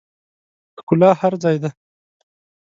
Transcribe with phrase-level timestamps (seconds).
[0.79, 1.69] ښکلا هر ځای ده